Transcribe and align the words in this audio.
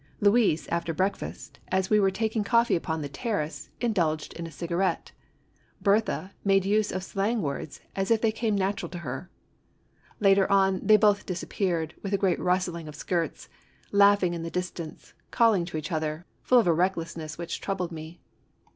Louise, 0.19 0.67
after 0.69 0.95
breakfast, 0.95 1.59
as 1.67 1.91
we 1.91 1.99
were 1.99 2.09
taking 2.09 2.43
coffee 2.43 2.75
upon 2.75 3.03
the 3.03 3.07
terrace, 3.07 3.69
indulged 3.79 4.33
in 4.33 4.47
a 4.47 4.51
cigarette. 4.51 5.11
Berthe 5.79 6.31
made 6.43 6.65
use 6.65 6.91
of 6.91 7.03
slang 7.03 7.39
words 7.43 7.81
as 7.95 8.09
if 8.09 8.19
they 8.19 8.31
came 8.31 8.55
natural 8.55 8.89
to 8.89 8.97
her. 9.05 9.29
Later 10.19 10.51
on, 10.51 10.79
they 10.83 10.97
both 10.97 11.27
disappeared, 11.27 11.93
with 12.01 12.13
a 12.15 12.17
great 12.17 12.39
rustling 12.39 12.87
of 12.87 12.95
skirts, 12.95 13.47
laughing 13.91 14.33
in 14.33 14.41
the 14.41 14.49
distance, 14.49 15.13
calling 15.29 15.65
to 15.65 15.77
each 15.77 15.91
other, 15.91 16.25
full 16.41 16.57
of 16.57 16.65
a 16.65 16.73
recklessness 16.73 17.37
which 17.37 17.61
troubled 17.61 17.91
me. 17.91 18.19